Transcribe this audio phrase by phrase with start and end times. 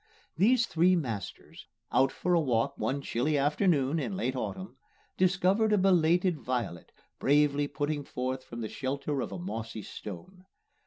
[0.35, 4.75] These three masters, out for a walk one chilly afternoon in late autumn,
[5.15, 10.45] discovered a belated violet bravely putting forth from the shelter of a mossy stone.